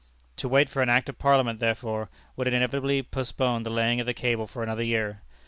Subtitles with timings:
[0.37, 4.15] To wait for an act of Parliament, therefore, would inevitably postpone the laying of the
[4.15, 5.21] cable for another year.